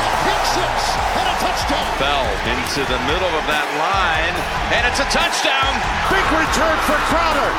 [0.00, 0.74] It's pick six
[1.20, 1.88] and a touchdown.
[2.00, 4.34] Bell into the middle of that line,
[4.72, 5.72] and it's a touchdown.
[6.08, 7.50] Big return for Crowder.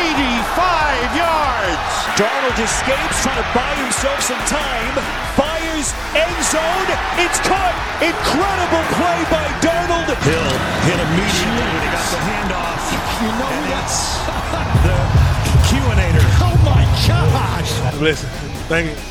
[0.00, 1.92] 85 yards.
[2.16, 4.92] Darnold escapes, trying to buy himself some time.
[5.36, 6.88] Fires end zone.
[7.20, 7.76] It's caught.
[8.00, 10.08] Incredible play by Darnold.
[10.24, 10.50] Hill
[10.88, 12.82] hit immediately when he got the handoff.
[13.24, 14.20] You know And that's.
[14.84, 14.96] the
[15.68, 16.24] Q-inator.
[16.42, 18.00] Oh my gosh.
[18.00, 18.28] Listen,
[18.68, 19.09] thank you.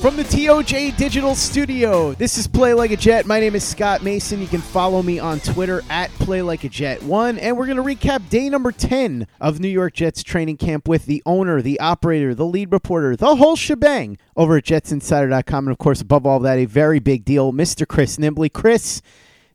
[0.00, 3.26] From the TOJ Digital Studio, this is Play Like a Jet.
[3.26, 4.40] My name is Scott Mason.
[4.40, 7.78] You can follow me on Twitter at Play Like a Jet One, and we're going
[7.78, 11.80] to recap day number ten of New York Jets training camp with the owner, the
[11.80, 16.38] operator, the lead reporter, the whole shebang over at JetsInsider.com, and of course, above all
[16.38, 17.86] that, a very big deal, Mr.
[17.86, 18.52] Chris Nimbley.
[18.52, 19.02] Chris,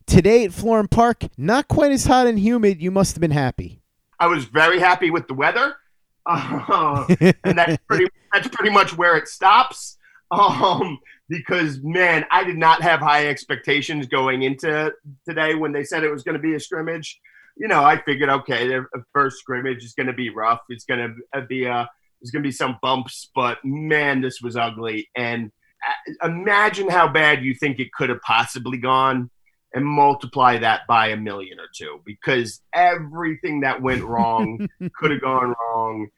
[0.06, 2.82] today at Florham Park, not quite as hot and humid.
[2.82, 3.80] You must have been happy.
[4.20, 5.76] I was very happy with the weather,
[6.26, 7.06] uh,
[7.44, 9.96] and that's pretty that's pretty much where it stops.
[10.30, 14.92] Um, because man, I did not have high expectations going into
[15.28, 17.20] today when they said it was going to be a scrimmage.
[17.56, 20.60] You know, I figured, okay, the first scrimmage is going to be rough.
[20.68, 21.88] It's going to be a
[22.24, 25.10] there's going to be some bumps, but man, this was ugly.
[25.14, 25.52] And
[25.86, 29.30] uh, imagine how bad you think it could have possibly gone
[29.74, 35.20] and multiply that by a million or two because everything that went wrong could have
[35.20, 36.08] gone wrong.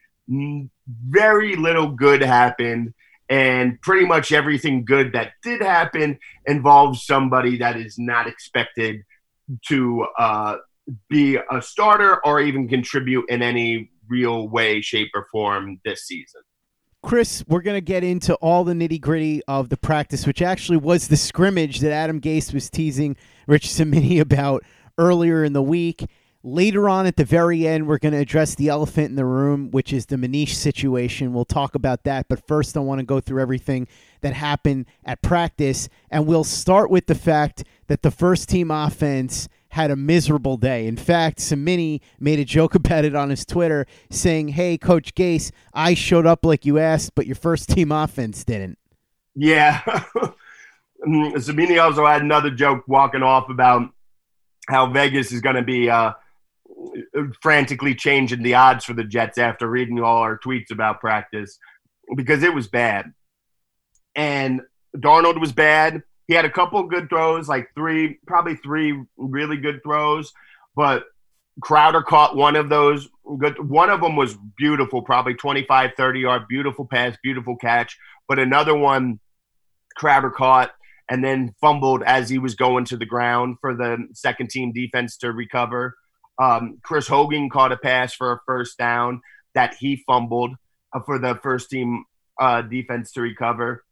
[0.86, 2.94] Very little good happened,
[3.28, 9.02] and pretty much everything good that did happen involves somebody that is not expected
[9.66, 10.56] to uh,
[11.08, 16.42] be a starter or even contribute in any real way, shape, or form this season.
[17.02, 20.78] Chris, we're going to get into all the nitty gritty of the practice, which actually
[20.78, 24.64] was the scrimmage that Adam Gase was teasing Rich Cimini about
[24.98, 26.06] earlier in the week.
[26.48, 29.72] Later on at the very end, we're going to address the elephant in the room,
[29.72, 31.32] which is the Manish situation.
[31.32, 32.28] We'll talk about that.
[32.28, 33.88] But first, I want to go through everything
[34.20, 35.88] that happened at practice.
[36.08, 40.86] And we'll start with the fact that the first team offense had a miserable day.
[40.86, 45.50] In fact, Cimini made a joke about it on his Twitter, saying, Hey, Coach Gase,
[45.74, 48.78] I showed up like you asked, but your first team offense didn't.
[49.34, 49.82] Yeah.
[51.06, 53.90] Mm, Cimini also had another joke walking off about
[54.66, 56.12] how Vegas is going to be uh,
[57.40, 61.58] frantically changing the odds for the Jets after reading all our tweets about practice
[62.16, 63.12] because it was bad.
[64.14, 64.62] And
[64.96, 66.02] Darnold was bad.
[66.28, 70.32] He had a couple good throws, like three, probably three really good throws,
[70.74, 71.04] but
[71.60, 76.42] Crowder caught one of those good one of them was beautiful, probably 25, 30 yard,
[76.48, 77.96] beautiful pass, beautiful catch.
[78.28, 79.20] But another one
[79.96, 80.72] Crowder caught
[81.08, 85.16] and then fumbled as he was going to the ground for the second team defense
[85.18, 85.96] to recover.
[86.38, 89.22] Um, Chris Hogan caught a pass for a first down
[89.54, 90.54] that he fumbled
[90.92, 92.04] uh, for the first team
[92.40, 93.84] uh, defense to recover.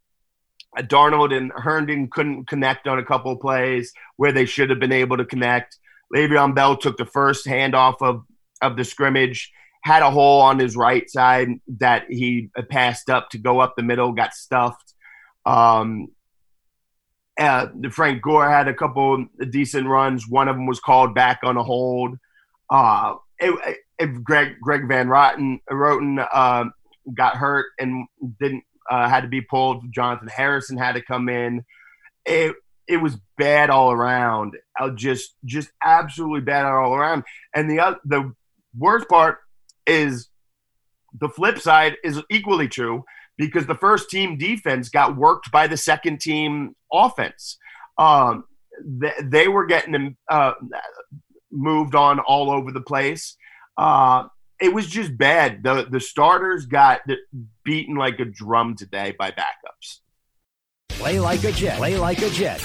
[0.76, 4.92] Uh, Darnold and Herndon couldn't connect on a couple plays where they should have been
[4.92, 5.78] able to connect.
[6.14, 8.24] Le'Veon Bell took the first handoff of,
[8.60, 9.50] of the scrimmage,
[9.82, 13.82] had a hole on his right side that he passed up to go up the
[13.82, 14.94] middle, got stuffed.
[15.46, 16.08] Um,
[17.38, 20.28] uh, Frank Gore had a couple decent runs.
[20.28, 22.16] One of them was called back on a hold.
[22.70, 26.64] Uh, it, Greg Greg Van Roten, Roten uh,
[27.14, 28.06] got hurt and
[28.40, 29.92] didn't uh, had to be pulled.
[29.92, 31.64] Jonathan Harrison had to come in.
[32.24, 32.54] It
[32.86, 34.56] it was bad all around.
[34.78, 37.24] Uh, just just absolutely bad all around.
[37.54, 38.32] And the oth- the
[38.76, 39.38] worst part
[39.86, 40.28] is
[41.18, 43.04] the flip side is equally true
[43.36, 47.58] because the first team defense got worked by the second team offense.
[47.98, 48.44] Um,
[48.84, 50.52] they, they were getting uh,
[51.54, 53.36] moved on all over the place.
[53.76, 54.24] Uh,
[54.60, 55.62] it was just bad.
[55.62, 57.00] The the starters got
[57.64, 60.00] beaten like a drum today by backups.
[60.90, 61.78] Play like a Jet.
[61.78, 62.60] Play like a Jet.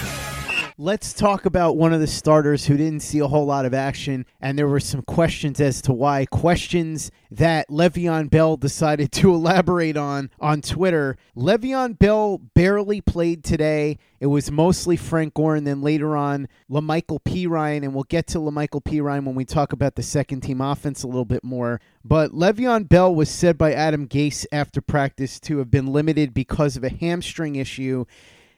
[0.81, 4.26] Let's talk about one of the starters who didn't see a whole lot of action,
[4.40, 6.26] and there were some questions as to why.
[6.26, 11.18] Questions that Le'Veon Bell decided to elaborate on on Twitter.
[11.36, 13.98] Le'Veon Bell barely played today.
[14.22, 18.38] It was mostly Frank Gore, and then later on, La'Mical Perine, and we'll get to
[18.38, 21.82] La'Mical Perine when we talk about the second team offense a little bit more.
[22.06, 26.78] But Le'Veon Bell was said by Adam Gase after practice to have been limited because
[26.78, 28.06] of a hamstring issue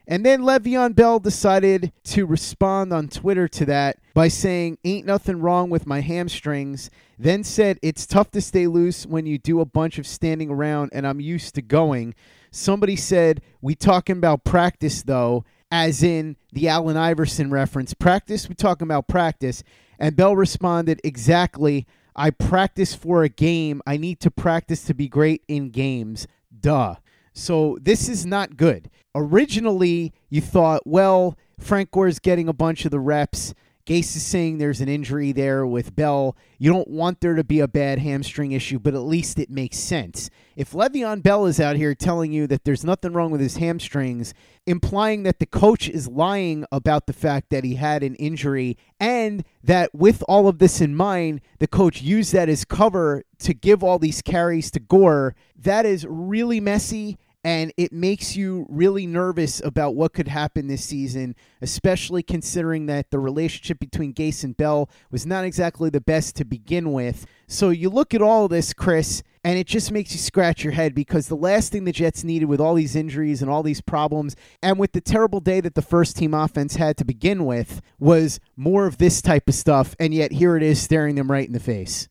[0.08, 5.40] And then Le'Veon Bell decided to respond on Twitter to that by saying, Ain't nothing
[5.40, 6.90] wrong with my hamstrings.
[7.18, 10.92] Then said, It's tough to stay loose when you do a bunch of standing around
[10.94, 12.16] and I'm used to going.
[12.50, 17.94] Somebody said, We talking about practice though, as in the Allen Iverson reference.
[17.94, 19.64] Practice, we talking about practice.
[20.00, 21.86] And Bell responded, Exactly.
[22.16, 23.82] I practice for a game.
[23.88, 26.28] I need to practice to be great in games.
[26.60, 26.96] Duh.
[27.34, 28.90] So this is not good.
[29.16, 33.54] Originally, you thought, well, Frank Gore's getting a bunch of the reps.
[33.86, 36.36] Gase is saying there's an injury there with Bell.
[36.58, 39.78] You don't want there to be a bad hamstring issue, but at least it makes
[39.78, 40.30] sense.
[40.56, 44.34] If Le'Veon Bell is out here telling you that there's nothing wrong with his hamstrings,
[44.66, 49.44] implying that the coach is lying about the fact that he had an injury, and
[49.64, 53.84] that with all of this in mind, the coach used that as cover to give
[53.84, 59.62] all these carries to Gore, that is really messy and it makes you really nervous
[59.64, 64.90] about what could happen this season, especially considering that the relationship between Gase and Bell
[65.10, 67.26] was not exactly the best to begin with.
[67.48, 70.94] So you look at all this, Chris, and it just makes you scratch your head
[70.94, 74.36] because the last thing the Jets needed with all these injuries and all these problems,
[74.62, 78.40] and with the terrible day that the first team offense had to begin with, was
[78.56, 81.54] more of this type of stuff, and yet here it is staring them right in
[81.54, 82.08] the face.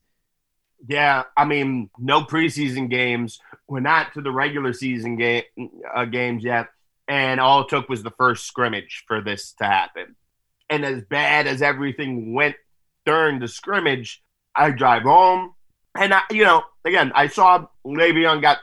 [0.87, 3.39] Yeah, I mean, no preseason games.
[3.71, 5.43] We're not to the regular season game
[5.95, 6.67] uh, games yet,
[7.07, 10.17] and all it took was the first scrimmage for this to happen.
[10.69, 12.57] And as bad as everything went
[13.05, 14.21] during the scrimmage,
[14.53, 15.53] I drive home,
[15.97, 18.57] and I, you know, again, I saw Le'Veon got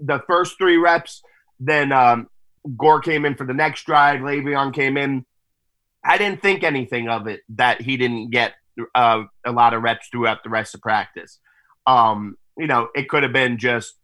[0.00, 1.22] the first three reps.
[1.60, 2.28] Then um,
[2.76, 4.18] Gore came in for the next drive.
[4.18, 5.24] Le'Veon came in.
[6.04, 8.54] I didn't think anything of it that he didn't get
[8.96, 11.38] uh, a lot of reps throughout the rest of practice.
[11.86, 13.94] Um, you know, it could have been just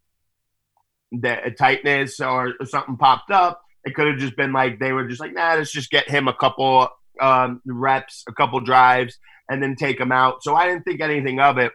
[1.12, 3.62] the tightness or, or something popped up.
[3.84, 6.28] It could have just been like they were just like, nah, let's just get him
[6.28, 6.88] a couple
[7.20, 9.18] um, reps, a couple drives,
[9.48, 10.42] and then take him out.
[10.42, 11.72] So I didn't think anything of it.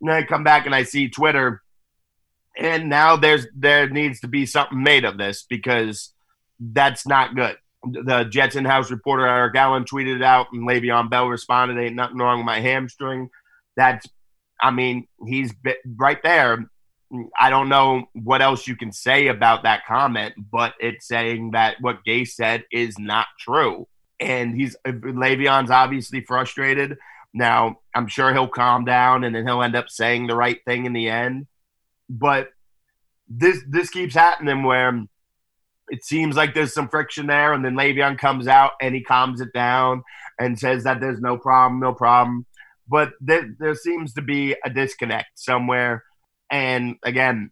[0.00, 1.62] And then I come back and I see Twitter,
[2.58, 6.12] and now there's there needs to be something made of this because
[6.60, 7.56] that's not good.
[7.82, 12.18] The Jets in-house reporter Eric Allen tweeted it out, and Le'Veon Bell responded, "Ain't nothing
[12.18, 13.30] wrong with my hamstring."
[13.76, 14.06] That's
[14.60, 15.54] I mean, he's
[15.96, 16.70] right there.
[17.38, 21.76] I don't know what else you can say about that comment, but it's saying that
[21.80, 23.86] what Gase said is not true.
[24.20, 26.96] And he's Le'Veon's obviously frustrated.
[27.34, 30.86] Now, I'm sure he'll calm down and then he'll end up saying the right thing
[30.86, 31.46] in the end.
[32.08, 32.48] But
[33.28, 35.04] this this keeps happening where
[35.88, 39.40] it seems like there's some friction there, and then Le'Veon comes out and he calms
[39.40, 40.02] it down
[40.38, 42.46] and says that there's no problem, no problem
[42.88, 46.04] but there, there seems to be a disconnect somewhere.
[46.50, 47.50] And again,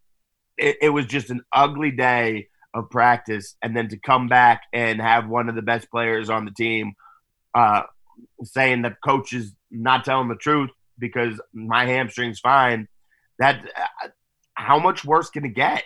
[0.56, 5.00] it, it was just an ugly day of practice, and then to come back and
[5.00, 6.94] have one of the best players on the team
[7.54, 7.82] uh,
[8.42, 12.88] saying that coach is not telling the truth because my hamstring's fine.
[13.38, 14.08] That uh,
[14.54, 15.84] how much worse can it get?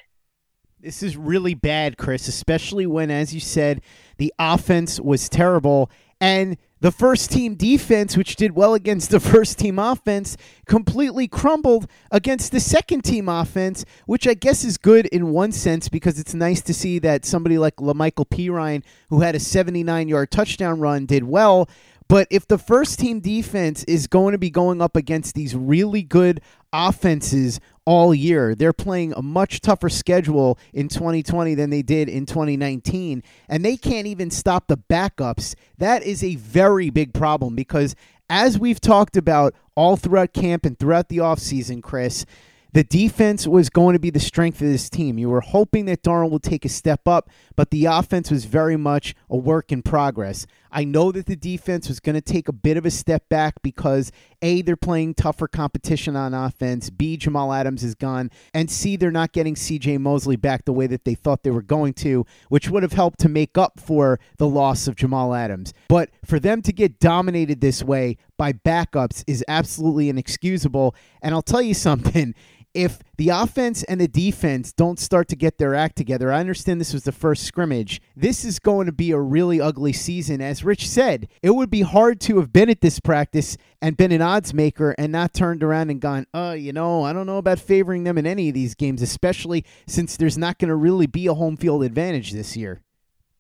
[0.80, 3.80] This is really bad, Chris, especially when, as you said,
[4.18, 5.90] the offense was terrible
[6.20, 10.36] and the first team defense, which did well against the first team offense,
[10.66, 15.88] completely crumbled against the second team offense, which I guess is good in one sense
[15.88, 20.30] because it's nice to see that somebody like La'Mical Perine, who had a 79 yard
[20.30, 21.68] touchdown run, did well.
[22.08, 26.02] But if the first team defense is going to be going up against these really
[26.02, 26.40] good
[26.72, 32.26] offenses all year, they're playing a much tougher schedule in 2020 than they did in
[32.26, 35.54] 2019, and they can't even stop the backups.
[35.78, 37.96] That is a very big problem because,
[38.28, 42.26] as we've talked about all throughout camp and throughout the offseason, Chris,
[42.74, 45.16] the defense was going to be the strength of this team.
[45.16, 48.76] You were hoping that Darnold would take a step up, but the offense was very
[48.76, 50.46] much a work in progress.
[50.70, 53.62] I know that the defense was going to take a bit of a step back
[53.62, 58.96] because A, they're playing tougher competition on offense, B, Jamal Adams is gone, and C,
[58.96, 62.26] they're not getting CJ Mosley back the way that they thought they were going to,
[62.48, 65.72] which would have helped to make up for the loss of Jamal Adams.
[65.88, 70.94] But for them to get dominated this way by backups is absolutely inexcusable.
[71.22, 72.34] And I'll tell you something
[72.78, 76.80] if the offense and the defense don't start to get their act together, I understand
[76.80, 78.00] this was the first scrimmage.
[78.14, 80.40] This is going to be a really ugly season.
[80.40, 84.12] As Rich said, it would be hard to have been at this practice and been
[84.12, 87.38] an odds maker and not turned around and gone, oh, you know, I don't know
[87.38, 91.08] about favoring them in any of these games, especially since there's not going to really
[91.08, 92.82] be a home field advantage this year.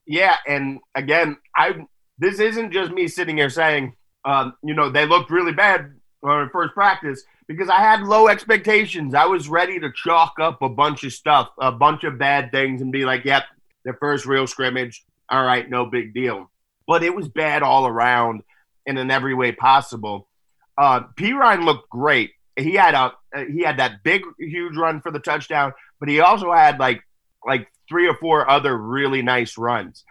[0.04, 1.86] Yeah, and again, I
[2.18, 5.92] this isn't just me sitting here saying, um, you know, they looked really bad
[6.24, 9.14] on first practice because I had low expectations.
[9.14, 12.82] I was ready to chalk up a bunch of stuff, a bunch of bad things,
[12.82, 13.44] and be like, yep,
[13.84, 15.02] the first real scrimmage.
[15.30, 16.50] all right, no big deal.
[16.86, 18.42] But it was bad all around
[18.86, 20.28] and in every way possible.
[20.76, 22.32] Uh, Perine looked great.
[22.56, 23.12] He had a
[23.50, 27.02] he had that big huge run for the touchdown, but he also had like
[27.46, 30.04] like three or four other really nice runs.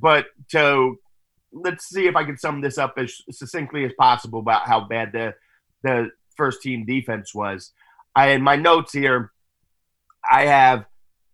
[0.00, 0.98] but to
[1.52, 5.12] let's see if I can sum this up as succinctly as possible about how bad
[5.12, 5.34] the
[5.82, 7.72] the first team defense was.
[8.16, 9.30] I in my notes here,
[10.28, 10.86] I have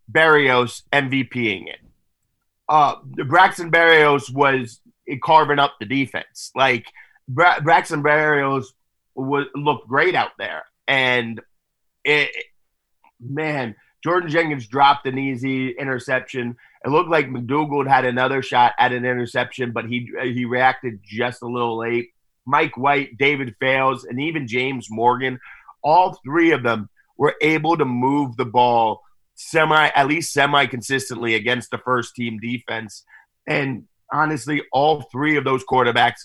[0.09, 1.79] Barrios MVPing it.
[2.69, 4.81] Uh, Braxton Barrios was
[5.23, 6.51] carving up the defense.
[6.57, 6.87] Like
[7.29, 8.75] Bra- Braxton Barrios
[9.15, 11.41] was looked great out there, and
[12.05, 12.31] it,
[13.21, 16.57] man, Jordan Jenkins dropped an easy interception.
[16.85, 21.43] It looked like McDougald had another shot at an interception, but he he reacted just
[21.43, 22.11] a little late.
[22.47, 25.39] Mike White, David Fales, and even James Morgan,
[25.83, 26.89] all three of them
[27.19, 29.03] were able to move the ball
[29.35, 33.05] semi, at least semi consistently against the first team defense.
[33.47, 36.21] And honestly, all three of those quarterbacks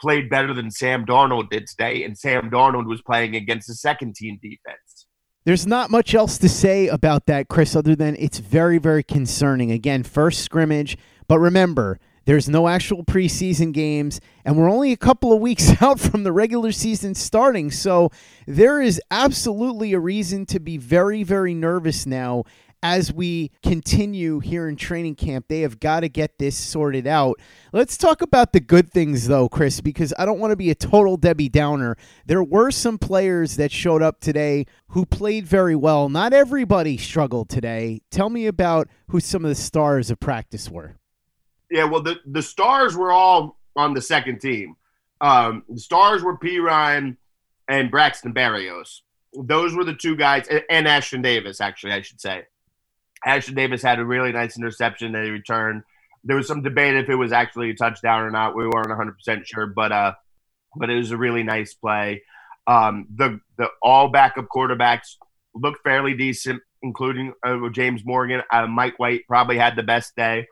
[0.00, 4.14] played better than Sam Darnold did today, and Sam Darnold was playing against the second
[4.14, 5.06] team defense.
[5.44, 9.70] There's not much else to say about that, Chris, other than it's very, very concerning.
[9.72, 10.98] Again, first scrimmage,
[11.28, 11.98] but remember,
[12.30, 16.30] there's no actual preseason games, and we're only a couple of weeks out from the
[16.30, 17.72] regular season starting.
[17.72, 18.12] So
[18.46, 22.44] there is absolutely a reason to be very, very nervous now
[22.84, 25.46] as we continue here in training camp.
[25.48, 27.40] They have got to get this sorted out.
[27.72, 30.76] Let's talk about the good things, though, Chris, because I don't want to be a
[30.76, 31.96] total Debbie Downer.
[32.26, 36.08] There were some players that showed up today who played very well.
[36.08, 38.02] Not everybody struggled today.
[38.12, 40.99] Tell me about who some of the stars of practice were.
[41.70, 44.76] Yeah, well, the, the stars were all on the second team.
[45.20, 47.16] Um, the stars were Perine
[47.68, 49.02] and Braxton Barrios.
[49.34, 52.44] Those were the two guys, and, and Ashtyn Davis, actually, I should say.
[53.26, 55.82] Ashtyn Davis had a really nice interception that he returned.
[56.24, 58.56] There was some debate if it was actually a touchdown or not.
[58.56, 60.14] We weren't 100% sure, but uh,
[60.76, 62.22] but it was a really nice play.
[62.66, 65.16] Um, the the all backup quarterbacks
[65.54, 68.42] looked fairly decent, including uh, James Morgan.
[68.52, 70.46] Uh, Mike White probably had the best day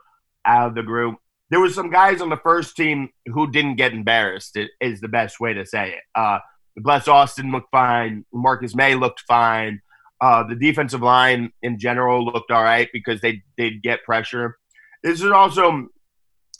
[0.45, 1.17] out of the group.
[1.51, 4.59] There was some guys on the first team who didn't get embarrassed.
[4.81, 6.03] Is the best way to say it.
[6.15, 6.41] Uh,
[6.77, 8.25] Bless Austin looked fine.
[8.33, 9.81] Marcus Maye looked fine.
[10.21, 14.59] Uh, the defensive line in general looked all right because they did get pressure.
[15.03, 15.89] This is also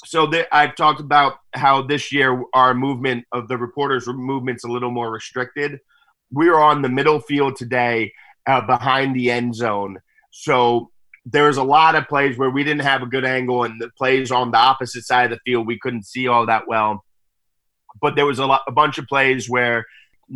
[0.05, 4.69] so that I've talked about how this year our movement of the reporters' movement's a
[4.69, 5.81] little more restricted.
[6.31, 8.13] We are on the middle field today,
[8.47, 9.99] uh, behind the end zone.
[10.31, 10.91] So
[11.31, 13.91] there was a lot of plays where we didn't have a good angle, and the
[13.97, 17.05] plays on the opposite side of the field we couldn't see all that well.
[18.01, 19.85] But there was a lot, a bunch of plays where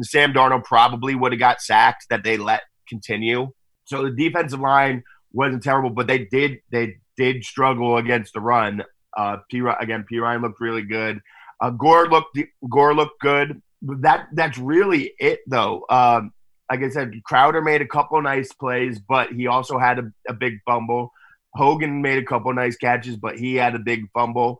[0.02, 3.52] Sam Darnold probably would have got sacked that they let continue.
[3.84, 8.82] So the defensive line wasn't terrible, but they did they did struggle against the run.
[9.16, 11.20] Uh, P again, Perine looked really good.
[11.60, 13.62] Uh, Gore looked Gore looked good.
[13.82, 15.84] That that's really it though.
[15.88, 16.32] Um,
[16.72, 20.32] like I said, Crowder made a couple nice plays, but he also had a, a
[20.32, 21.12] big fumble.
[21.54, 24.58] Hogan made a couple nice catches, but he had a big fumble.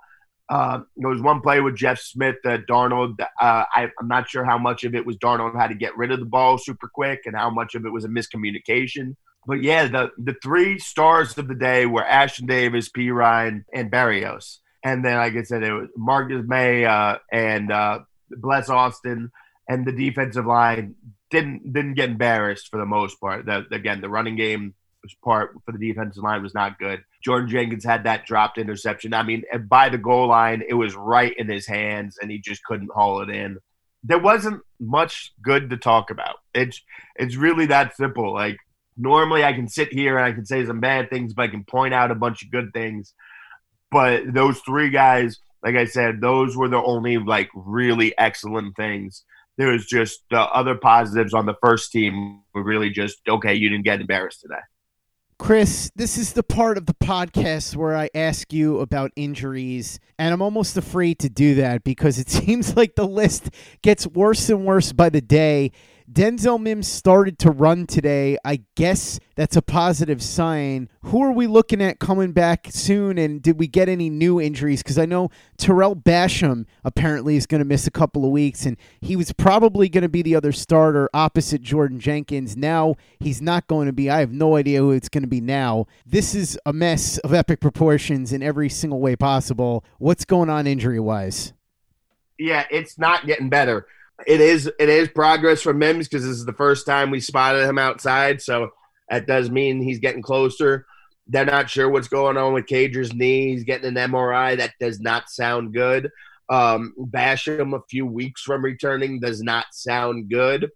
[0.50, 3.18] Uh, there was one play with Jeff Smith that Darnold.
[3.18, 6.12] Uh, I, am not sure how much of it was Darnold had to get rid
[6.12, 9.16] of the ball super quick, and how much of it was a miscommunication.
[9.46, 14.60] But yeah, the the three stars of the day were Ashtyn Davis, Perine, and Barrios.
[14.84, 19.30] And then, like I said, it was Marcus Maye uh, and uh, Bless Austin,
[19.66, 20.96] and the defensive line
[21.32, 23.46] didn't didn't get embarrassed for the most part.
[23.46, 24.74] The, again, the running game
[25.24, 27.02] part for the defensive line was not good.
[27.24, 29.14] Jordan Jenkins had that dropped interception.
[29.14, 32.62] I mean, by the goal line, it was right in his hands, and he just
[32.64, 33.58] couldn't haul it in.
[34.04, 36.36] There wasn't much good to talk about.
[36.54, 36.80] It's
[37.16, 38.32] it's really that simple.
[38.32, 38.58] Like
[38.96, 41.64] normally, I can sit here and I can say some bad things, but I can
[41.64, 43.14] point out a bunch of good things.
[43.90, 49.24] But those three guys, like I said, those were the only like really excellent things.
[49.58, 53.54] There was just the other positives on the first team were really just okay.
[53.54, 54.60] You didn't get embarrassed today.
[55.38, 60.32] Chris, this is the part of the podcast where I ask you about injuries, and
[60.32, 63.50] I'm almost afraid to do that because it seems like the list
[63.82, 65.72] gets worse and worse by the day.
[66.10, 68.36] Denzel Mims started to run today.
[68.44, 70.88] I guess that's a positive sign.
[71.04, 73.18] Who are we looking at coming back soon?
[73.18, 74.82] And did we get any new injuries?
[74.82, 78.76] Because I know Tarell Basham apparently is going to miss a couple of weeks, and
[79.00, 82.56] he was probably going to be the other starter opposite Jordan Jenkins.
[82.56, 84.10] Now he's not going to be.
[84.10, 85.86] I have no idea who it's going to be now.
[86.06, 89.84] This is a mess of epic proportions in every single way possible.
[89.98, 91.52] What's going on injury wise?
[92.38, 93.86] Yeah, it's not getting better
[94.26, 97.68] it is it is progress for Mims because this is the first time we spotted
[97.68, 98.70] him outside, so
[99.08, 100.86] that does mean he's getting closer.
[101.26, 103.50] They're not sure what's going on with Cager's knee.
[103.50, 104.56] He's getting an MRI.
[104.56, 106.10] That does not sound good.
[106.48, 110.70] Um, Basham, a few weeks from returning, does not sound good.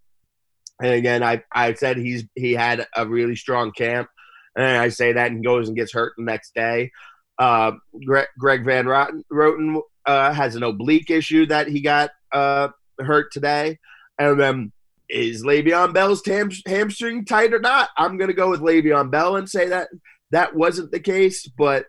[0.80, 4.08] And again, I, I said he's he had a really strong camp,
[4.56, 6.92] and I say that and goes and gets hurt the next day.
[7.38, 7.72] Uh,
[8.04, 13.32] Greg, Greg Van Roten, Roten uh, has an oblique issue that he got uh, hurt
[13.32, 13.78] today,
[14.18, 14.72] and then
[15.08, 17.90] is Le'Veon Bell's tam- hamstring tight or not?
[17.96, 19.88] I'm going to go with Le'Veon Bell and say that
[20.30, 21.46] that wasn't the case.
[21.46, 21.86] But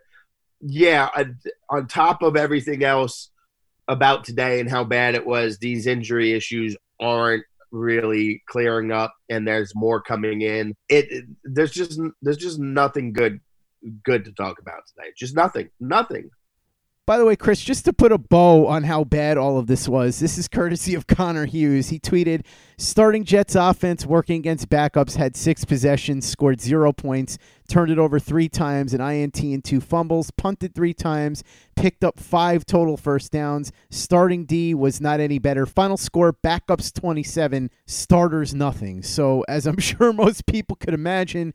[0.60, 1.08] yeah,
[1.70, 3.30] on top of everything else
[3.88, 9.46] about today and how bad it was, these injury issues aren't really clearing up, and
[9.46, 10.74] there's more coming in.
[10.88, 13.40] It, it there's just there's just nothing good
[14.04, 15.10] good to talk about today.
[15.16, 16.30] Just nothing, nothing.
[17.08, 19.88] By the way, Chris, just to put a bow on how bad all of this
[19.88, 21.88] was, this is courtesy of Connor Hughes.
[21.88, 22.44] He tweeted
[22.76, 28.18] Starting Jets offense working against backups had six possessions, scored zero points, turned it over
[28.18, 31.42] three times, an INT and two fumbles, punted three times,
[31.76, 33.72] picked up five total first downs.
[33.88, 35.64] Starting D was not any better.
[35.64, 39.02] Final score backups 27, starters nothing.
[39.02, 41.54] So, as I'm sure most people could imagine,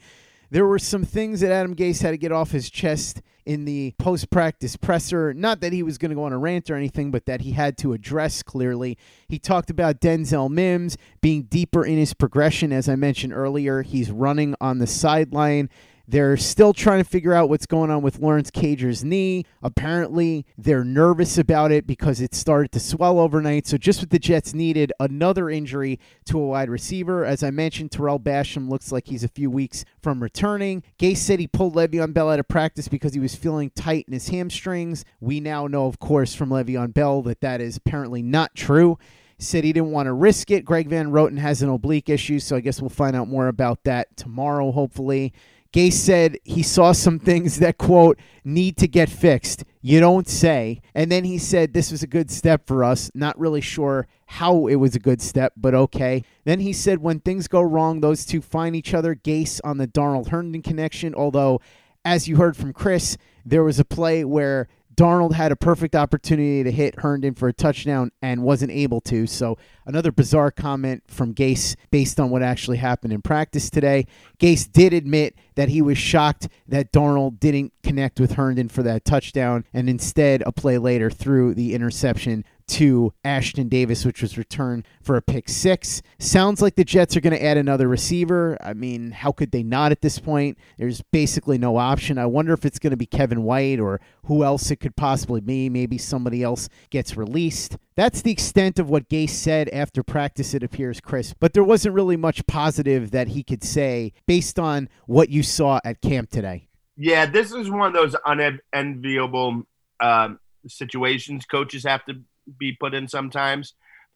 [0.54, 3.96] there were some things that Adam Gase had to get off his chest in the
[3.98, 5.34] post practice presser.
[5.34, 7.54] Not that he was going to go on a rant or anything, but that he
[7.54, 8.96] had to address clearly.
[9.28, 12.72] He talked about Denzel Mims being deeper in his progression.
[12.72, 15.72] As I mentioned earlier, he's running on the sideline
[16.08, 19.46] they're still trying to figure out what's going on with Lawrence Cager's knee.
[19.62, 23.68] Apparently, they're nervous about it because it started to swell overnight.
[23.68, 27.24] So, just what the Jets needed another injury to a wide receiver.
[27.24, 30.84] As I mentioned, Tarell Basham looks like he's a few weeks from returning.
[31.00, 34.14] Gase said he pulled Le'Veon Bell out of practice because he was feeling tight in
[34.14, 35.06] his hamstrings.
[35.22, 38.98] We now know, of course, from Le'Veon Bell that that is apparently not true
[39.40, 40.64] said he didn't want to risk it.
[40.64, 43.84] Greg Van Roten has an oblique issue, so I guess we'll find out more about
[43.84, 45.34] that tomorrow, hopefully.
[45.74, 49.64] Gase said he saw some things that, quote, need to get fixed.
[49.82, 50.82] You don't say.
[50.94, 53.10] And then he said this was a good step for us.
[53.16, 56.24] Not really sure how it was a good step, but okay.
[56.46, 59.16] Then he said when things go wrong, those two find each other.
[59.16, 61.60] Gase on the Darnold Herndon connection, although,
[62.06, 66.64] as you heard from Chris, there was a play where Darnold had a perfect opportunity
[66.64, 69.26] to hit Herndon for a touchdown and wasn't able to.
[69.26, 74.06] So, another bizarre comment from Gase based on what actually happened in practice today.
[74.40, 79.06] Gase did admit that he was shocked that Darnold didn't connect with Herndon for that
[79.06, 84.88] touchdown and instead, a play later, threw the interception to Ashtyn Davis, which was returned
[85.02, 86.02] for a pick six.
[86.20, 88.58] Sounds like the Jets are going to add another receiver.
[88.62, 90.58] I mean, how could they not at this point?
[90.78, 92.18] There's basically no option.
[92.18, 95.42] I wonder if it's going to be Kevin White or who else it could possibly
[95.42, 95.70] be.
[95.70, 97.78] Maybe somebody else gets released.
[97.96, 101.34] That's the extent of what Gase said after practice, it appears, Chris.
[101.40, 105.80] But there wasn't really much positive that he could say based on what you saw
[105.84, 106.70] at camp today.
[106.98, 109.64] Yeah, this is one of those unenviable
[110.00, 112.16] um, situations coaches have to
[112.60, 113.74] be put in sometimes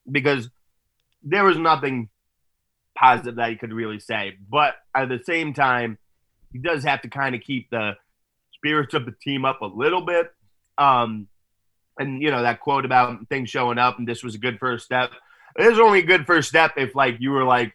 [0.09, 0.49] because
[1.23, 2.09] there was nothing
[2.95, 4.37] positive that he could really say.
[4.49, 5.97] But at the same time,
[6.51, 7.93] he does have to kind of keep the
[8.53, 10.31] spirits of the team up a little bit.
[10.77, 11.27] Um,
[11.99, 14.85] and you know that quote about things showing up and this was a good first
[14.85, 15.11] step.
[15.57, 17.73] It was only a good first step if like you were like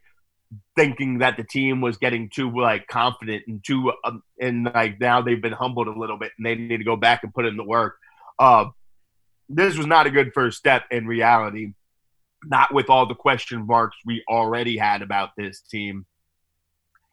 [0.76, 5.22] thinking that the team was getting too like confident and too um, and like now
[5.22, 7.56] they've been humbled a little bit and they need to go back and put in
[7.56, 7.96] the work.
[8.38, 8.66] Uh,
[9.48, 11.74] this was not a good first step in reality,
[12.44, 16.06] not with all the question marks we already had about this team.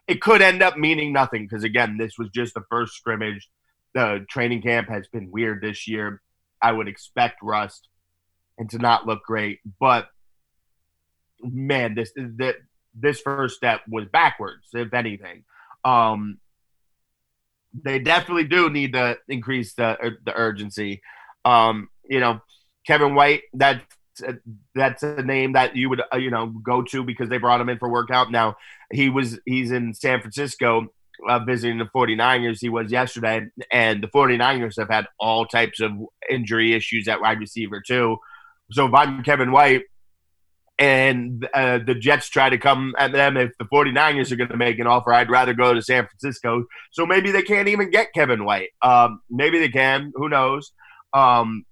[0.08, 3.48] It could end up meaning nothing because, again, this was just the first scrimmage.
[3.94, 6.22] The training camp has been weird this year.
[6.62, 7.88] I would expect rust
[8.58, 10.10] and to not look great, but
[11.42, 12.56] man, this is that
[12.94, 15.44] this first step was backwards, if anything.
[15.86, 16.40] Um,
[17.74, 21.02] they definitely do need to increase the the urgency.
[21.46, 22.42] Um, you know,
[22.86, 23.84] Kevin White, that's
[24.76, 27.70] that's a name that you would uh, you know go to because they brought him
[27.70, 28.32] in for workout.
[28.32, 28.58] Now
[28.92, 30.88] he was he's in San Francisco
[31.28, 32.60] uh, visiting the 49ers.
[32.60, 35.92] He was yesterday, and the 49ers have had all types of
[36.30, 38.18] injury issues at wide receiver too.
[38.72, 39.84] So if I'm Kevin White
[40.78, 44.58] and uh, the Jets try to come at them, if the 49ers are going to
[44.58, 46.66] make an offer, I'd rather go to San Francisco.
[46.92, 48.70] So maybe they can't even get Kevin White.
[48.82, 50.12] Um, maybe they can.
[50.16, 50.72] Who knows?
[51.14, 51.66] Um,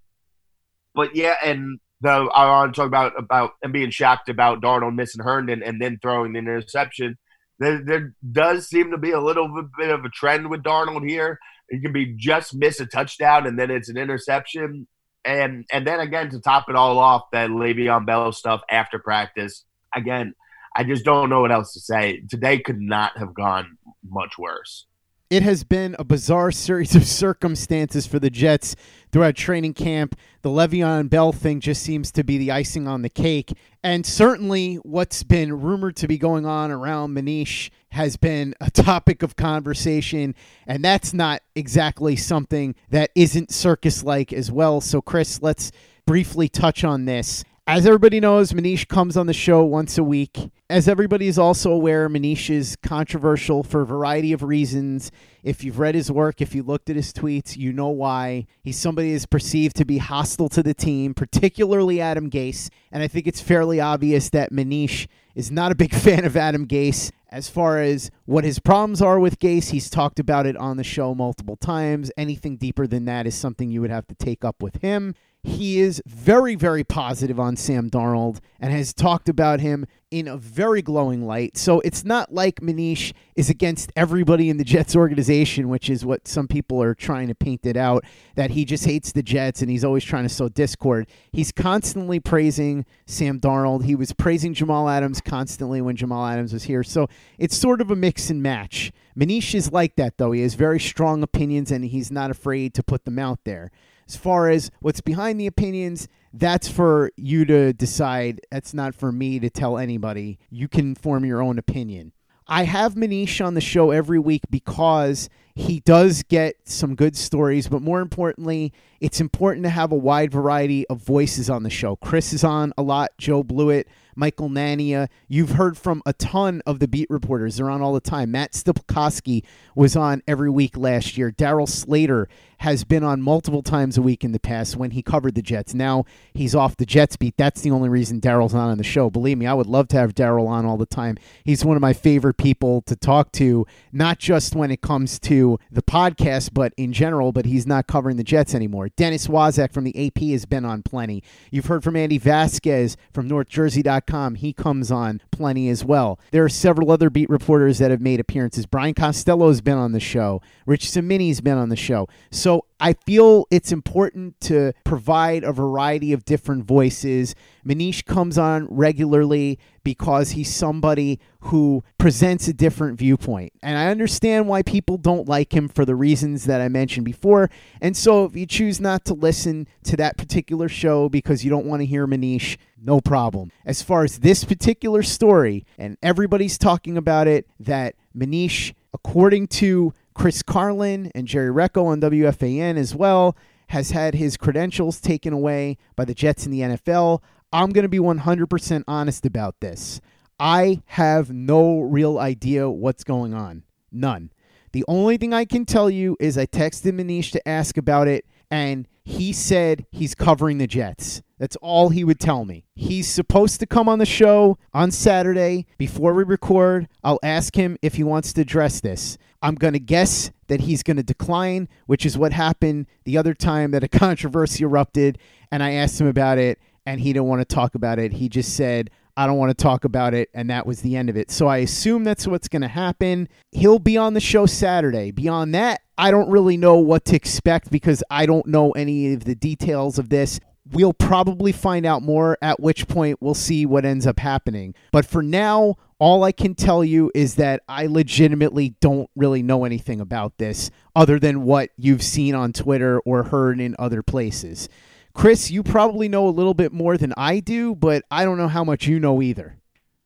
[0.95, 4.95] but yeah, and the I want to talk about about and being shocked about Darnold
[4.95, 7.17] missing Herndon and then throwing the interception.
[7.59, 11.39] There, there does seem to be a little bit of a trend with Darnold here.
[11.69, 14.87] He can be just miss a touchdown and then it's an interception.
[15.25, 19.65] And and then again to top it all off, that Le'Veon Bell stuff after practice.
[19.93, 20.33] Again,
[20.75, 22.21] I just don't know what else to say.
[22.29, 24.85] Today could not have gone much worse.
[25.29, 28.75] It has been a bizarre series of circumstances for the Jets
[29.11, 30.15] throughout training camp.
[30.41, 33.53] The Le'Veon Bell thing just seems to be the icing on the cake.
[33.83, 39.21] And certainly what's been rumored to be going on around Manish has been a topic
[39.21, 40.33] of conversation.
[40.65, 44.79] And that's not exactly something that isn't circus like as well.
[44.79, 45.71] So, Chris, let's
[46.05, 47.43] briefly touch on this.
[47.69, 50.51] As everybody knows, Manish comes on the show once a week.
[50.69, 55.11] As everybody is also aware, Manish is controversial for a variety of reasons.
[55.43, 58.47] If you've read his work, if you looked at his tweets, you know why.
[58.63, 62.69] He's somebody is perceived to be hostile to the team, particularly Adam Gase.
[62.89, 66.67] And I think it's fairly obvious that Manish is not a big fan of Adam
[66.67, 67.11] Gase.
[67.29, 70.85] As far as what his problems are with Gase, he's talked about it on the
[70.85, 72.11] show multiple times.
[72.15, 75.13] Anything deeper than that is something you would have to take up with him.
[75.47, 80.35] He is very, very positive on Sam Darnold and has talked about him in a
[80.35, 81.55] very glowing light.
[81.55, 86.27] So it's not like Manish is against everybody in the Jets organization, which is what
[86.27, 88.03] some people are trying to paint it out,
[88.35, 91.07] that he just hates the Jets and he's always trying to sow discord.
[91.31, 93.85] He's constantly praising Sam Darnold.
[93.85, 96.83] He was praising Jamal Adams constantly when Jamal Adams was here.
[96.83, 97.07] So
[97.37, 98.91] it's sort of a mix and match.
[99.17, 100.33] Manish is like that, though.
[100.33, 103.71] He has very strong opinions and he's not afraid to put them out there.
[104.07, 108.41] As far as what's behind the opinions, that's for you to decide.
[108.51, 110.39] That's not for me to tell anybody.
[110.49, 112.13] You can form your own opinion.
[112.47, 117.67] I have Manish on the show every week because he does get some good stories,
[117.67, 121.95] but more importantly, it's important to have a wide variety of voices on the show.
[121.95, 125.07] Chris is on a lot, Joe Blewett, Michael Nania.
[125.27, 127.57] You've heard from a ton of the beat reporters.
[127.57, 128.31] They're on all the time.
[128.31, 129.43] Matt Stopkoski
[129.75, 131.31] was on every week last year.
[131.31, 132.27] Darryl Slater
[132.59, 135.75] has been on multiple times a week in the past when he covered the Jets.
[135.75, 137.37] Now he's off the Jets beat.
[137.37, 139.11] That's the only reason Darryl's not on the show.
[139.11, 141.17] Believe me, I would love to have Daryl on all the time.
[141.43, 145.46] He's one of my favorite people to talk to, not just when it comes to
[145.71, 147.31] the podcast, but in general.
[147.31, 148.89] But he's not covering the Jets anymore.
[148.89, 151.23] Dennis Waszak from the AP has been on plenty.
[151.51, 154.35] You've heard from Andy Vasquez from NorthJersey.com.
[154.35, 156.19] He comes on plenty as well.
[156.31, 158.65] There are several other beat reporters that have made appearances.
[158.65, 160.41] Brian Costello has been on the show.
[160.65, 162.07] Rich Cimini's been on the show.
[162.31, 167.33] So I feel it's important to provide a variety of different voices.
[167.65, 173.53] Manish comes on regularly because he's somebody who presents a different viewpoint.
[173.63, 177.49] And I understand why people don't like him for the reasons that I mentioned before.
[177.81, 181.65] And so if you choose not to listen to that particular show because you don't
[181.65, 183.51] want to hear Manish, no problem.
[183.65, 189.93] As far as this particular story, and everybody's talking about it, that Manish, according to
[190.17, 193.37] Chris Carlin and Jerry Recco on WFAN as well
[193.69, 197.21] has had his credentials taken away by the Jets in the NFL.
[197.53, 200.01] I'm going to be 100% honest about this.
[200.39, 203.61] I have no real idea what's going on.
[203.91, 204.31] None.
[204.71, 208.25] The only thing I can tell you is I texted Manish to ask about it,
[208.49, 211.21] and he said he's covering the Jets.
[211.37, 212.65] That's all he would tell me.
[212.73, 216.87] He's supposed to come on the show on Saturday before we record.
[217.03, 219.19] I'll ask him if he wants to address this.
[219.41, 223.33] I'm going to guess that he's going to decline, which is what happened the other
[223.33, 225.17] time that a controversy erupted.
[225.51, 228.13] And I asked him about it, and he didn't want to talk about it.
[228.13, 231.09] He just said, I don't want to talk about it, and that was the end
[231.09, 231.31] of it.
[231.31, 233.27] So I assume that's what's going to happen.
[233.51, 235.09] He'll be on the show Saturday.
[235.09, 239.25] Beyond that, I don't really know what to expect because I don't know any of
[239.25, 240.39] the details of this.
[240.71, 244.75] We'll probably find out more, at which point we'll see what ends up happening.
[244.91, 249.65] But for now, all I can tell you is that I legitimately don't really know
[249.65, 254.69] anything about this other than what you've seen on Twitter or heard in other places.
[255.13, 258.47] Chris, you probably know a little bit more than I do, but I don't know
[258.47, 259.57] how much you know either.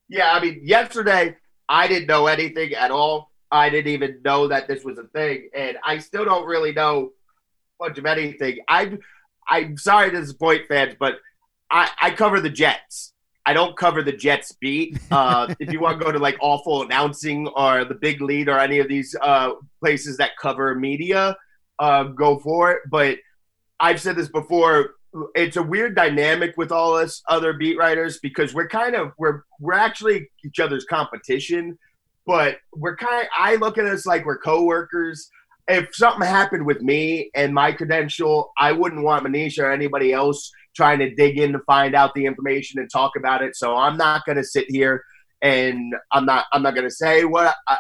[0.08, 1.36] Yeah, I mean, yesterday
[1.68, 3.32] I didn't know anything at all.
[3.52, 7.12] I didn't even know that this was a thing, and I still don't really know
[7.82, 8.60] much of anything.
[8.70, 9.00] I'm
[9.46, 11.16] I'm sorry to disappoint fans, but
[11.70, 13.12] I, I cover the Jets.
[13.46, 14.98] I don't cover the Jets beat.
[15.10, 18.60] Uh, if you want to go to like awful announcing or the big lead or
[18.60, 21.36] any of these uh, places that cover media,
[21.80, 22.82] uh, go for it.
[22.90, 23.18] But
[23.80, 24.96] I've said this before.
[25.36, 29.42] It's a weird dynamic with all us other beat writers because we're kind of we're
[29.60, 31.78] we're actually each other's competition,
[32.26, 33.24] but we're kind.
[33.24, 35.30] Of, I look at us like we're coworkers
[35.72, 40.52] if something happened with me and my credential, I wouldn't want Manisha or anybody else
[40.76, 43.56] trying to dig in to find out the information and talk about it.
[43.56, 45.04] So I'm not going to sit here
[45.42, 47.78] and I'm not I'm not going to say what I,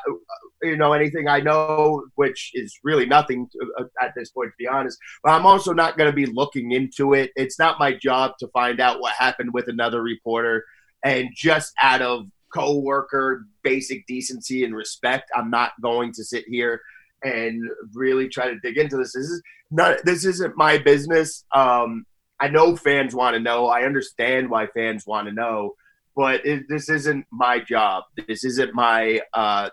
[0.63, 4.55] you know anything I know, which is really nothing to, uh, at this point, to
[4.57, 4.97] be honest.
[5.23, 7.31] But I'm also not going to be looking into it.
[7.35, 10.65] It's not my job to find out what happened with another reporter,
[11.03, 16.81] and just out of co-worker basic decency and respect, I'm not going to sit here
[17.23, 19.13] and really try to dig into this.
[19.13, 19.97] This is not.
[20.03, 21.45] This isn't my business.
[21.53, 22.05] Um,
[22.39, 23.67] I know fans want to know.
[23.67, 25.75] I understand why fans want to know,
[26.15, 28.03] but it, this isn't my job.
[28.27, 29.69] This isn't my uh,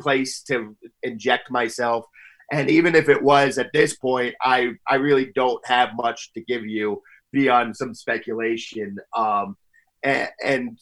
[0.00, 2.04] place to inject myself.
[2.52, 6.40] And even if it was at this point, I I really don't have much to
[6.42, 8.96] give you beyond some speculation.
[9.16, 9.56] Um,
[10.02, 10.78] and, and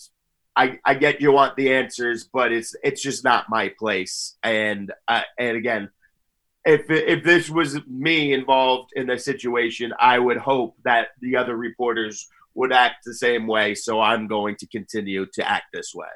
[0.54, 4.36] I, I get you want the answers, but it's it's just not my place.
[4.42, 5.90] And uh, and again,
[6.64, 11.56] if if this was me involved in the situation, I would hope that the other
[11.56, 13.74] reporters would act the same way.
[13.74, 16.08] So I'm going to continue to act this way.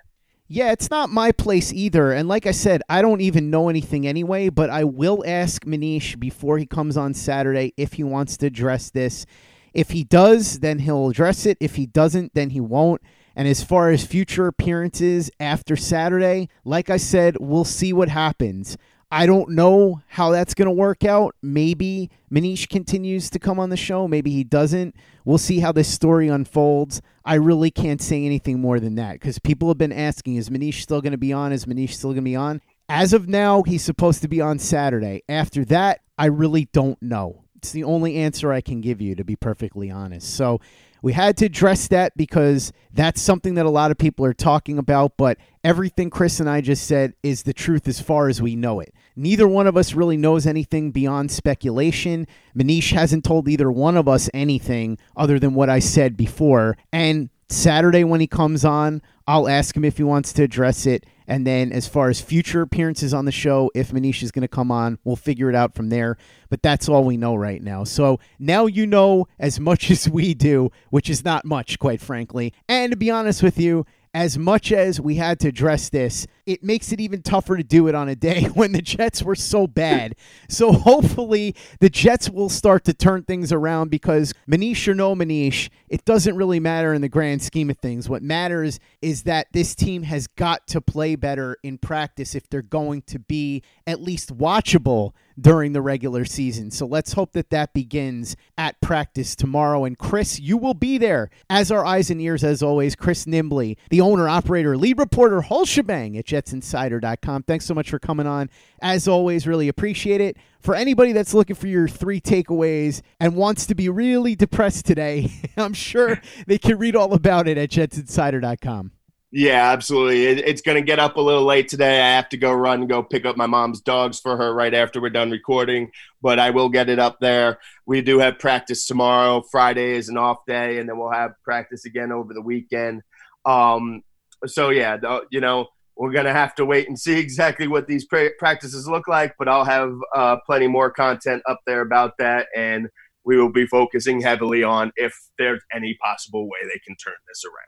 [0.49, 2.13] Yeah, it's not my place either.
[2.13, 6.19] And like I said, I don't even know anything anyway, but I will ask Manish
[6.21, 9.27] before he comes on Saturday if he wants to address this.
[9.75, 11.59] If he does, then he'll address it.
[11.61, 13.03] If he doesn't, then he won't.
[13.37, 18.79] And as far as future appearances after Saturday, like I said, we'll see what happens.
[19.11, 21.37] I don't know how that's going to work out.
[21.43, 24.09] Maybe Manish continues to come on the show.
[24.09, 24.97] Maybe he doesn't.
[25.25, 27.03] We'll see how this story unfolds.
[27.25, 30.81] I really can't say anything more than that because people have been asking is Manish
[30.81, 31.53] still going to be on?
[31.53, 32.61] Is Manish still going to be on?
[32.89, 35.23] As of now, he's supposed to be on Saturday.
[35.29, 37.43] After that, I really don't know.
[37.57, 40.35] It's the only answer I can give you, to be perfectly honest.
[40.35, 40.61] So
[41.03, 44.79] we had to address that because that's something that a lot of people are talking
[44.79, 48.57] about, but everything Chris and I just said is the truth as far as we
[48.57, 48.95] know it.
[49.15, 52.27] Neither one of us really knows anything beyond speculation.
[52.57, 56.77] Manish hasn't told either one of us anything other than what I said before.
[56.93, 61.07] And Saturday, when he comes on, I'll ask him if he wants to address it.
[61.29, 64.49] And then, as far as future appearances on the show, if Manish is going to
[64.49, 66.17] come on, we'll figure it out from there.
[66.49, 67.85] But that's all we know right now.
[67.85, 72.53] So now you know as much as we do, which is not much, quite frankly.
[72.69, 76.63] And to be honest with you, as much as we had to address this, it
[76.63, 79.67] makes it even tougher to do it on a day when the Jets were so
[79.67, 80.15] bad.
[80.49, 85.69] so hopefully the Jets will start to turn things around because Manish or no Manish,
[85.89, 88.09] it doesn't really matter in the grand scheme of things.
[88.09, 92.63] What matters is that this team has got to play better in practice if they're
[92.63, 96.71] going to be at least watchable during the regular season.
[96.71, 99.85] So let's hope that that begins at practice tomorrow.
[99.85, 102.97] And Chris, you will be there as our eyes and ears, as always.
[102.97, 107.45] Chris Nimbley, the owner, operator, lead reporter, whole shebang at jetsinsider.com.
[107.45, 108.51] Thanks so much for coming on.
[108.81, 110.37] As always, really appreciate it.
[110.61, 115.31] For anybody that's looking for your three takeaways and wants to be really depressed today,
[115.57, 118.93] I'm sure they can read all about it at jetsinsider.com.
[119.33, 120.25] Yeah, absolutely.
[120.27, 122.01] It, it's going to get up a little late today.
[122.01, 124.73] I have to go run and go pick up my mom's dogs for her right
[124.73, 125.91] after we're done recording,
[126.23, 127.59] but I will get it up there.
[127.87, 129.43] We do have practice tomorrow.
[129.51, 133.03] Friday is an off day, and then we'll have practice again over the weekend.
[133.45, 134.03] Um,
[134.47, 134.97] so, yeah,
[135.31, 138.87] you know, we're going to have to wait and see exactly what these pra- practices
[138.89, 142.49] look like, but I'll have uh, plenty more content up there about that.
[142.55, 142.89] And
[143.25, 147.43] we will be focusing heavily on if there's any possible way they can turn this
[147.45, 147.67] around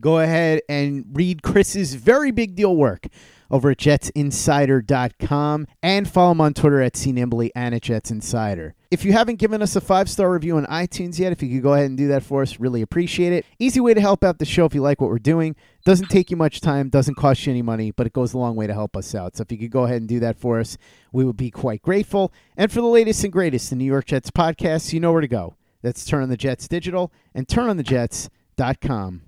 [0.00, 3.06] go ahead and read Chris's very big deal work
[3.50, 8.72] over at jetsinsider.com and follow him on Twitter at cnimbly and at jetsinsider.
[8.90, 11.62] If you haven't given us a five star review on iTunes yet, if you could
[11.62, 13.44] go ahead and do that for us, really appreciate it.
[13.58, 15.56] Easy way to help out the show if you like what we're doing.
[15.84, 18.56] Doesn't take you much time, doesn't cost you any money, but it goes a long
[18.56, 19.36] way to help us out.
[19.36, 20.78] So if you could go ahead and do that for us,
[21.12, 22.32] we would be quite grateful.
[22.56, 25.28] And for the latest and greatest in New York Jets podcasts, you know where to
[25.28, 25.56] go.
[25.82, 29.25] That's Turn on the Jets Digital and turnonthejets.com.